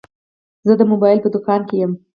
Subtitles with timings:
[0.67, 1.91] زه د موبایل په دوکان کي یم.